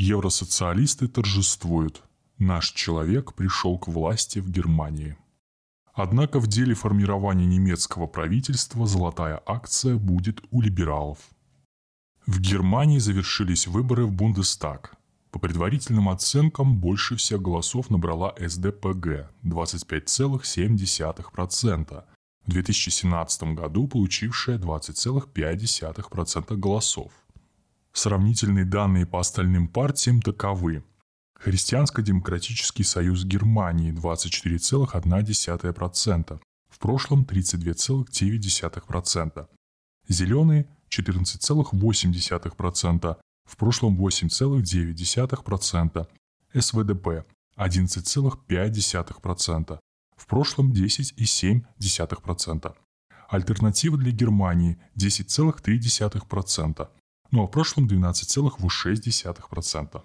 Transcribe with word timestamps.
Евросоциалисты 0.00 1.08
торжествуют. 1.08 2.04
Наш 2.38 2.70
человек 2.70 3.34
пришел 3.34 3.76
к 3.80 3.88
власти 3.88 4.38
в 4.38 4.48
Германии. 4.48 5.16
Однако 5.92 6.38
в 6.38 6.46
деле 6.46 6.74
формирования 6.74 7.46
немецкого 7.46 8.06
правительства 8.06 8.86
золотая 8.86 9.42
акция 9.44 9.96
будет 9.96 10.40
у 10.52 10.60
либералов. 10.60 11.18
В 12.26 12.40
Германии 12.40 13.00
завершились 13.00 13.66
выборы 13.66 14.06
в 14.06 14.12
Бундестаг. 14.12 14.94
По 15.32 15.40
предварительным 15.40 16.10
оценкам 16.10 16.78
больше 16.78 17.16
всех 17.16 17.42
голосов 17.42 17.90
набрала 17.90 18.36
СДПГ– 18.38 19.32
25,7%, 19.42 22.04
в 22.46 22.50
2017 22.50 23.42
году 23.54 23.88
получившая 23.88 24.58
20,5% 24.58 26.56
голосов. 26.56 27.10
Сравнительные 27.98 28.64
данные 28.64 29.04
по 29.06 29.18
остальным 29.18 29.66
партиям 29.66 30.22
таковы. 30.22 30.84
Христианско-демократический 31.34 32.84
союз 32.84 33.24
Германии 33.24 33.92
24,1%, 33.92 36.40
в 36.70 36.78
прошлом 36.78 37.24
32,9%. 37.24 39.48
Зеленые 40.06 40.68
14,8%, 40.90 43.16
в 43.44 43.56
прошлом 43.56 44.00
8,9%. 44.00 46.06
СВДП 46.54 47.26
11,5%, 47.56 49.78
в 50.16 50.26
прошлом 50.28 50.72
10,7%. 50.72 52.76
Альтернатива 53.28 53.98
для 53.98 54.12
Германии 54.12 54.78
10,3%, 54.96 56.88
ну 57.30 57.42
а 57.42 57.46
в 57.46 57.50
прошлом 57.50 57.86
12,6%. 57.86 60.02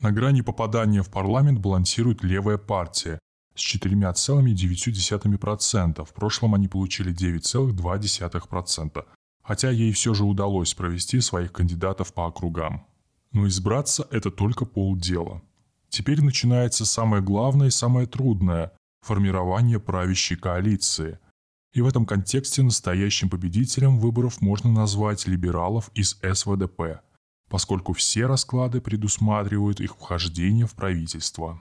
На 0.00 0.12
грани 0.12 0.40
попадания 0.40 1.02
в 1.02 1.10
парламент 1.10 1.60
балансирует 1.60 2.24
левая 2.24 2.58
партия 2.58 3.18
с 3.54 3.74
4,9%. 3.74 6.04
В 6.04 6.12
прошлом 6.12 6.54
они 6.54 6.68
получили 6.68 7.14
9,2%, 7.14 9.04
хотя 9.42 9.70
ей 9.70 9.92
все 9.92 10.14
же 10.14 10.24
удалось 10.24 10.74
провести 10.74 11.20
своих 11.20 11.52
кандидатов 11.52 12.14
по 12.14 12.26
округам. 12.26 12.86
Но 13.32 13.46
избраться– 13.46 14.08
это 14.10 14.30
только 14.30 14.64
полдела. 14.64 15.42
Теперь 15.88 16.22
начинается 16.22 16.84
самое 16.84 17.22
главное 17.22 17.68
и 17.68 17.70
самое 17.70 18.06
трудное– 18.06 18.72
формирование 19.02 19.78
правящей 19.78 20.36
коалиции– 20.36 21.18
и 21.72 21.80
в 21.82 21.86
этом 21.86 22.04
контексте 22.04 22.62
настоящим 22.62 23.30
победителем 23.30 23.98
выборов 23.98 24.40
можно 24.40 24.70
назвать 24.70 25.26
либералов 25.26 25.90
из 25.94 26.18
СВДП, 26.20 27.00
поскольку 27.48 27.92
все 27.92 28.26
расклады 28.26 28.80
предусматривают 28.80 29.80
их 29.80 29.96
вхождение 29.96 30.66
в 30.66 30.74
правительство. 30.74 31.60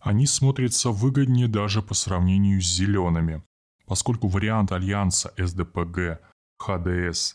Они 0.00 0.26
смотрятся 0.26 0.90
выгоднее 0.90 1.48
даже 1.48 1.82
по 1.82 1.94
сравнению 1.94 2.60
с 2.60 2.66
зелеными, 2.66 3.42
поскольку 3.86 4.28
вариант 4.28 4.72
альянса 4.72 5.32
СДПГ, 5.36 6.20
ХДС, 6.58 7.34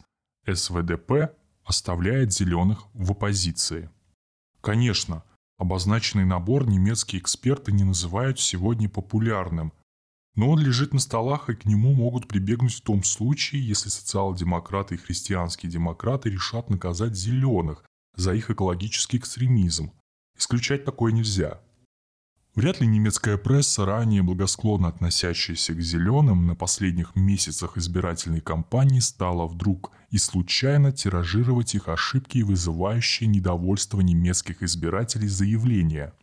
СВДП 0.51 1.35
оставляет 1.63 2.31
зеленых 2.31 2.85
в 2.93 3.11
оппозиции. 3.11 3.89
Конечно, 4.61 5.23
обозначенный 5.57 6.25
набор 6.25 6.67
немецкие 6.67 7.21
эксперты 7.21 7.71
не 7.71 7.83
называют 7.83 8.39
сегодня 8.39 8.87
популярным– 8.87 9.73
но 10.35 10.49
он 10.49 10.59
лежит 10.59 10.93
на 10.93 10.99
столах, 10.99 11.49
и 11.49 11.55
к 11.55 11.65
нему 11.65 11.93
могут 11.93 12.27
прибегнуть 12.27 12.73
в 12.73 12.81
том 12.81 13.03
случае, 13.03 13.65
если 13.65 13.89
социал-демократы 13.89 14.95
и 14.95 14.97
христианские 14.97 15.71
демократы 15.71 16.29
решат 16.29 16.69
наказать 16.69 17.15
зеленых 17.15 17.83
за 18.15 18.33
их 18.33 18.49
экологический 18.49 19.17
экстремизм. 19.17 19.91
Исключать 20.37 20.83
такое 20.83 21.13
нельзя. 21.13 21.61
Вряд 22.53 22.79
ли 22.79 22.87
немецкая 22.87 23.37
пресса, 23.37 23.85
ранее 23.85 24.23
благосклонно 24.23 24.87
относящаяся 24.87 25.73
к 25.73 25.81
зеленым, 25.81 26.47
на 26.47 26.55
последних 26.55 27.15
месяцах 27.15 27.77
избирательной 27.77 28.39
кампании 28.39 28.99
стала 28.99 29.45
вдруг 29.45 29.91
и 30.09 30.17
случайно 30.17 30.93
тиражировать 30.93 31.75
их 31.75 31.89
ошибки 31.89 32.37
и 32.37 32.43
вызывающие 32.43 33.27
недовольство 33.27 33.99
немецких 33.99 34.63
избирателей 34.63 35.27
заявления. 35.27 36.13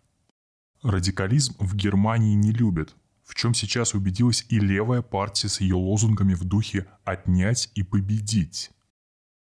Радикализм 0.82 1.54
в 1.58 1.74
Германии 1.76 2.34
не 2.34 2.52
любят– 2.52 2.94
в 3.24 3.34
чем 3.34 3.54
сейчас 3.54 3.94
убедилась 3.94 4.44
и 4.48 4.58
левая 4.58 5.02
партия 5.02 5.48
с 5.48 5.60
ее 5.60 5.74
лозунгами 5.74 6.34
в 6.34 6.44
духе 6.44 6.86
«отнять 7.04 7.70
и 7.74 7.82
победить». 7.82 8.70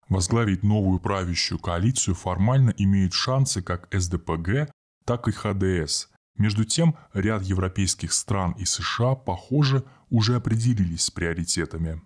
Возглавить 0.09 0.65
новую 0.65 0.99
правящую 0.99 1.61
коалицию 1.61 2.17
формально 2.17 2.75
имеют 2.77 3.13
шансы 3.13 3.63
как 3.63 3.89
СДПГ, 3.93 4.71
так 5.05 5.29
и 5.29 5.33
ХДС. 5.33 6.09
Между 6.37 6.65
тем, 6.65 6.97
ряд 7.15 7.43
европейских 7.43 8.13
стран 8.13 8.53
и 8.53 8.65
США, 8.65 9.15
похоже, 9.15 9.85
уже 10.09 10.35
определились 10.35 11.03
с 11.03 11.11
приоритетами. 11.11 12.03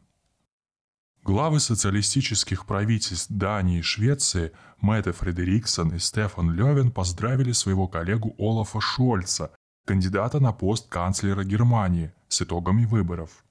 Главы 1.22 1.60
социалистических 1.60 2.66
правительств 2.66 3.30
Дании 3.30 3.78
и 3.78 3.82
Швеции 3.82 4.52
Мэтте 4.78 5.12
Фредериксон 5.12 5.94
и 5.94 5.98
Стефан 5.98 6.52
Левен 6.52 6.90
поздравили 6.90 7.52
своего 7.52 7.88
коллегу 7.88 8.34
Олафа 8.38 8.80
Шольца 8.82 9.50
кандидата 9.84 10.40
на 10.40 10.52
пост 10.52 10.88
канцлера 10.88 11.44
Германии 11.44 12.12
с 12.28 12.42
итогами 12.42 12.86
выборов. 12.86 13.44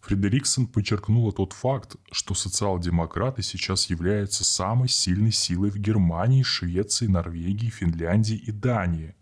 Фредериксон 0.00 0.66
подчеркнула 0.66 1.32
тот 1.32 1.52
факт, 1.52 1.96
что 2.10 2.34
социал-демократы 2.34 3.42
сейчас 3.42 3.90
являются 3.90 4.44
самой 4.44 4.88
сильной 4.88 5.32
силой 5.32 5.70
в 5.70 5.76
Германии, 5.76 6.42
Швеции, 6.42 7.06
Норвегии, 7.06 7.68
Финляндии 7.68 8.36
и 8.36 8.52
Дании. 8.52 9.14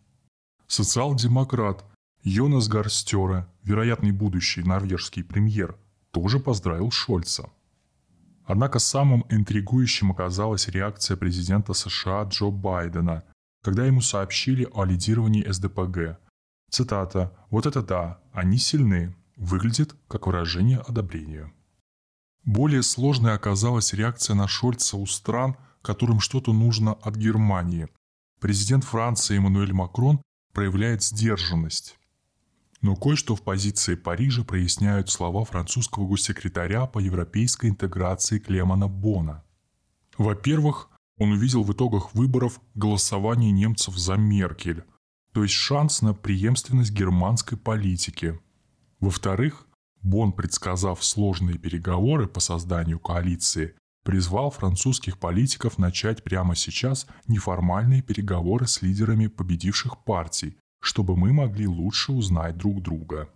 Социал-демократ 0.66 1.84
Йонас 2.22 2.68
Гарстера, 2.68 3.48
вероятный 3.62 4.12
будущий 4.12 4.62
норвежский 4.62 5.24
премьер, 5.24 5.76
тоже 6.10 6.38
поздравил 6.38 6.90
Шольца. 6.90 7.50
Однако 8.44 8.78
самым 8.78 9.24
интригующим 9.28 10.12
оказалась 10.12 10.68
реакция 10.68 11.16
президента 11.16 11.74
США 11.74 12.22
Джо 12.24 12.50
Байдена– 12.50 13.24
когда 13.62 13.86
ему 13.86 14.00
сообщили 14.00 14.69
о 14.72 14.84
лидировании 14.84 15.50
СДПГ. 15.50 16.19
Цитата 16.70 17.36
«Вот 17.50 17.66
это 17.66 17.82
да, 17.82 18.20
они 18.32 18.58
сильны», 18.58 19.14
выглядит 19.36 19.94
как 20.08 20.26
выражение 20.26 20.78
одобрения. 20.78 21.52
Более 22.44 22.82
сложной 22.82 23.34
оказалась 23.34 23.92
реакция 23.92 24.34
на 24.34 24.48
Шольца 24.48 24.97
у 24.97 25.06
стран, 25.06 25.56
которым 25.82 26.20
что-то 26.20 26.52
нужно 26.52 26.94
от 26.94 27.16
Германии. 27.16 27.88
Президент 28.41 28.84
Франции 28.84 29.36
Эммануэль 29.36 29.72
Макрон 29.72 30.22
проявляет 30.52 31.02
сдержанность. 31.02 31.97
Но 32.80 32.94
кое-что 32.94 33.34
в 33.34 33.42
позиции 33.42 33.97
Парижа 33.97 34.44
проясняют 34.44 35.10
слова 35.10 35.44
французского 35.44 36.06
госсекретаря 36.06 36.86
по 36.86 37.00
европейской 37.00 37.70
интеграции 37.70 38.38
Клемана 38.38 38.88
Бона. 38.88 39.44
Во-первых, 40.16 40.88
он 41.18 41.32
увидел 41.32 41.62
в 41.64 41.72
итогах 41.72 42.14
выборов 42.14 42.60
голосование 42.74 43.50
немцев 43.50 43.96
за 43.96 44.14
Меркель, 44.14 44.84
то 45.32 45.42
есть 45.42 45.54
шанс 45.54 46.00
на 46.00 46.14
преемственность 46.14 46.92
германской 46.92 47.58
политики. 47.58 48.40
Во-вторых, 49.00 49.66
Бон, 50.00 50.32
предсказав 50.32 51.04
сложные 51.04 51.58
переговоры 51.58 52.28
по 52.28 52.40
созданию 52.40 53.00
коалиции, 53.00 53.74
призвал 54.04 54.50
французских 54.50 55.18
политиков 55.18 55.76
начать 55.76 56.22
прямо 56.22 56.54
сейчас 56.54 57.06
неформальные 57.26 58.02
переговоры 58.02 58.66
с 58.66 58.80
лидерами 58.80 59.26
победивших 59.26 60.04
партий, 60.04 60.56
чтобы 60.80 61.16
мы 61.16 61.32
могли 61.32 61.66
лучше 61.66 62.12
узнать 62.12 62.56
друг 62.56 62.80
друга. 62.80 63.28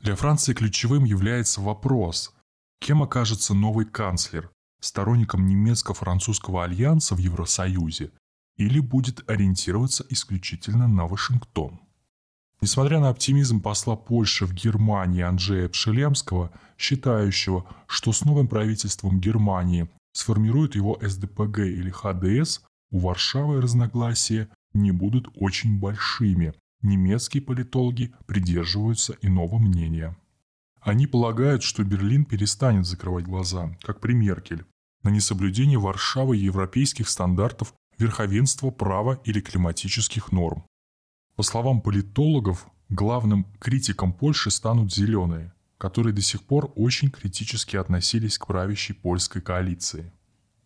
Для 0.00 0.16
Франции 0.16 0.52
ключевым 0.52 1.04
является 1.04 1.60
вопрос, 1.60 2.34
кем 2.78 3.02
окажется 3.02 3.54
новый 3.54 3.86
канцлер 3.86 4.50
сторонником 4.80 5.46
немецко-французского 5.46 6.64
альянса 6.64 7.14
в 7.14 7.18
Евросоюзе 7.18 8.10
или 8.56 8.80
будет 8.80 9.28
ориентироваться 9.30 10.04
исключительно 10.08 10.88
на 10.88 11.06
Вашингтон. 11.06 11.80
Несмотря 12.60 13.00
на 13.00 13.08
оптимизм 13.08 13.60
посла 13.60 13.96
Польши 13.96 14.44
в 14.44 14.52
Германии 14.52 15.22
Анджея 15.22 15.68
Пшелемского, 15.68 16.50
считающего, 16.76 17.64
что 17.86 18.12
с 18.12 18.24
новым 18.24 18.48
правительством 18.48 19.18
Германии 19.18 19.88
сформирует 20.12 20.74
его 20.74 20.98
СДПГ 21.00 21.60
или 21.60 21.90
ХДС, 21.90 22.60
у 22.90 22.98
Варшавы 22.98 23.60
разногласия 23.62 24.48
не 24.74 24.90
будут 24.90 25.28
очень 25.36 25.78
большими. 25.78 26.52
Немецкие 26.82 27.42
политологи 27.42 28.12
придерживаются 28.26 29.16
иного 29.22 29.58
мнения. 29.58 30.16
Они 30.80 31.06
полагают, 31.06 31.62
что 31.62 31.84
Берлин 31.84 32.24
перестанет 32.24 32.86
закрывать 32.86 33.24
глаза, 33.24 33.76
как 33.82 34.00
при 34.00 34.14
Меркель, 34.14 34.64
на 35.02 35.10
несоблюдение 35.10 35.78
Варшавы 35.78 36.36
европейских 36.36 37.08
стандартов 37.08 37.74
верховенства 37.98 38.70
права 38.70 39.20
или 39.24 39.40
климатических 39.40 40.32
норм. 40.32 40.64
По 41.36 41.42
словам 41.42 41.80
политологов, 41.82 42.66
главным 42.88 43.46
критиком 43.58 44.12
Польши 44.12 44.50
станут 44.50 44.92
зеленые, 44.92 45.52
которые 45.76 46.14
до 46.14 46.22
сих 46.22 46.42
пор 46.42 46.72
очень 46.76 47.10
критически 47.10 47.76
относились 47.76 48.38
к 48.38 48.46
правящей 48.46 48.94
польской 48.94 49.42
коалиции. 49.42 50.12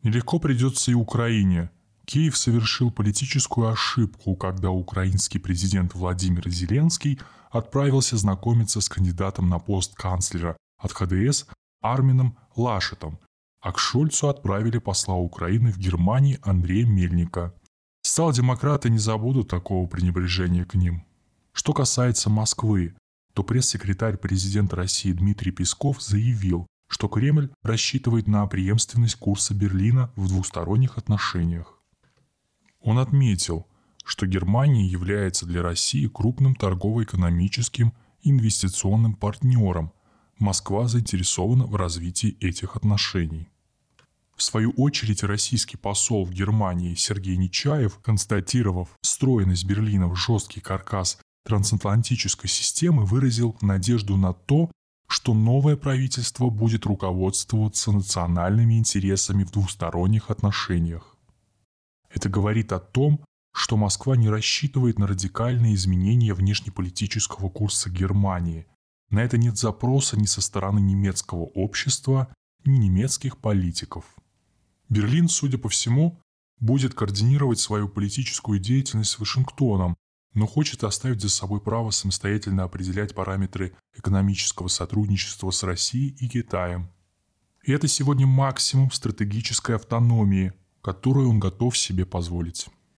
Нелегко 0.03 0.39
придется 0.39 0.91
и 0.91 0.95
Украине, 0.95 1.71
Киев 2.05 2.37
совершил 2.37 2.91
политическую 2.91 3.69
ошибку, 3.69 4.37
когда 4.37 4.71
украинский 4.71 5.41
президент 5.41 5.95
Владимир 5.95 6.49
Зеленский 6.49 7.19
отправился 7.51 8.17
знакомиться 8.17 8.81
с 8.81 8.89
кандидатом 8.89 9.49
на 9.49 9.59
пост 9.59 9.95
канцлера 9.95 10.57
от 10.79 10.93
ХДС 10.93 11.47
Армином 11.81 12.37
Лашетом, 12.57 13.19
а 13.61 13.73
к 13.73 13.79
Шольцу 13.79 14.29
отправили 14.29 14.79
посла 14.79 15.15
Украины 15.15 15.73
в 15.73 15.79
Германии 15.79 16.39
Андрея 16.43 16.87
Мельника. 16.87 17.55
Социал-демократы 18.03 18.91
не 18.91 18.99
забудут 18.99 19.49
такого 19.49 19.87
пренебрежения 19.87 20.65
к 20.65 20.75
ним. 20.75 21.05
Что 21.53 21.73
касается 21.73 22.29
Москвы, 22.29 22.95
то 23.33 23.43
пресс-секретарь 23.43 24.19
президента 24.19 24.77
России 24.77 25.13
Дмитрий 25.13 25.53
Песков 25.53 26.03
заявил, 26.03 26.67
что 26.89 27.09
Кремль 27.09 27.51
рассчитывает 27.63 28.29
на 28.29 28.47
преемственность 28.47 29.17
курса 29.17 29.55
Берлина 29.55 30.13
в 30.17 30.29
двусторонних 30.29 30.99
отношениях. 30.99 31.74
Он 32.95 33.01
отметил, 33.01 33.67
что 34.05 34.25
Германия 34.25 34.87
является 34.87 35.47
для 35.47 35.63
России 35.63 36.07
крупным 36.07 36.55
торгово-экономическим 36.55 37.93
инвестиционным 38.23 39.15
партнером. 39.15 39.93
Москва 40.39 40.87
заинтересована 40.87 41.67
в 41.67 41.75
развитии 41.75 42.37
этих 42.41 42.77
отношений. 42.77 43.49
В 44.37 44.45
свою 44.45 44.71
очередь, 44.77 45.25
российский 45.25 45.77
посол 45.77 46.25
в 46.25 46.31
Германии 46.31 46.95
Сергей 46.95 47.37
Нечаев, 47.37 47.99
констатировав 47.99 48.91
встроенность 49.03 49.65
Берлина 49.65 50.07
в 50.07 50.15
жесткий 50.15 50.61
каркас 50.61 51.19
трансатлантической 51.45 52.49
системы, 52.49 53.05
выразил 53.05 53.57
надежду 53.61 54.17
на 54.17 54.35
то, 54.35 54.71
что 55.09 55.35
новое 55.35 55.77
правительство 55.77 56.49
будет 56.49 56.87
руководствоваться 56.87 57.91
национальными 57.91 58.75
интересами 58.75 59.43
в 59.43 59.51
двусторонних 59.51 60.31
отношениях. 60.31 61.14
Это 62.15 62.29
говорит 62.29 62.73
о 62.73 62.79
том, 62.79 63.25
что 63.53 63.77
Москва 63.77 64.17
не 64.17 64.29
рассчитывает 64.29 64.99
на 64.99 65.07
радикальные 65.07 65.75
изменения 65.75 66.33
внешнеполитического 66.33 67.49
курса 67.49 67.91
Германии. 67.91 68.67
На 69.11 69.23
это 69.23 69.37
нет 69.37 69.59
запроса 69.59 70.17
ни 70.17 70.27
со 70.27 70.41
стороны 70.41 70.79
немецкого 70.79 71.43
общества, 71.43 72.33
ни 72.65 72.77
немецких 72.77 73.39
политиков. 73.39 74.05
Берлин, 74.89 75.29
судя 75.29 75.59
по 75.59 75.69
всему, 75.69 76.21
будет 76.61 76.95
координировать 76.95 77.59
свою 77.59 77.89
политическую 77.89 78.61
деятельность 78.61 79.11
с 79.11 79.19
Вашингтоном, 79.19 79.97
но 80.35 80.47
хочет 80.47 80.85
оставить 80.85 81.21
за 81.21 81.29
собой 81.29 81.61
право 81.61 81.91
самостоятельно 81.91 82.63
определять 82.63 83.15
параметры 83.15 83.77
экономического 83.97 84.69
сотрудничества 84.69 85.51
с 85.51 85.63
Россией 85.65 86.17
и 86.21 86.29
Китаем. 86.29 86.91
И 87.65 87.73
это 87.73 87.89
сегодня 87.89 88.27
максимум 88.27 88.91
стратегической 88.93 89.77
автономии, 89.77 90.53
которую 90.85 91.31
он 91.31 91.41
готов 91.41 91.79
себе 91.79 92.05
позволить. 92.05 92.67